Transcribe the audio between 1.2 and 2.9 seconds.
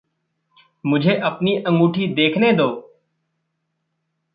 अपनी अँगूठी देखने दो।